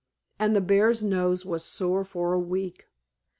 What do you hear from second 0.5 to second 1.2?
the bear's